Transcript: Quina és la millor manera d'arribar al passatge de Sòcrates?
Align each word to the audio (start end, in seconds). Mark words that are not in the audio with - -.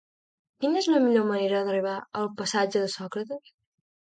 Quina 0.63 0.79
és 0.79 0.87
la 0.93 1.01
millor 1.03 1.27
manera 1.31 1.59
d'arribar 1.67 1.93
al 2.23 2.31
passatge 2.41 2.83
de 2.87 2.89
Sòcrates? 2.97 3.55